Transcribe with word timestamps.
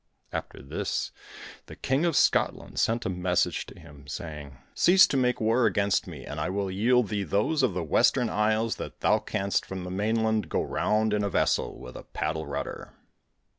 After 0.31 0.63
this 0.63 1.11
the 1.67 1.75
King 1.75 2.05
of 2.05 2.15
Scotland 2.15 2.79
sent 2.79 3.05
a 3.05 3.07
message 3.09 3.67
to 3.67 3.79
him, 3.79 4.07
saying: 4.07 4.57
'Cease 4.73 5.05
to 5.05 5.15
make 5.15 5.39
war 5.39 5.67
against 5.67 6.07
me 6.07 6.25
and 6.25 6.39
I 6.39 6.49
will 6.49 6.71
yield 6.71 7.09
thee 7.09 7.21
those 7.21 7.61
of 7.61 7.75
the 7.75 7.83
Western 7.83 8.27
Isles 8.27 8.77
that 8.77 9.01
thou 9.01 9.19
canst 9.19 9.63
from 9.63 9.83
the 9.83 9.91
mainland 9.91 10.49
go 10.49 10.63
round 10.63 11.13
in 11.13 11.23
a 11.23 11.29
vessel 11.29 11.77
with 11.77 11.95
a 11.95 12.01
paddle 12.01 12.47
rudder.' 12.47 12.95